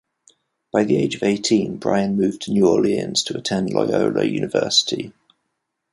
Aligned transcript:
By 0.73 0.83
the 0.83 0.95
age 0.97 1.13
of 1.13 1.21
eighteen, 1.21 1.77
Brian 1.77 2.17
moved 2.17 2.41
to 2.41 2.51
New 2.51 2.67
Orleans 2.67 3.21
to 3.25 3.37
attend 3.37 3.69
Loyola 3.71 4.23
University. 4.23 5.13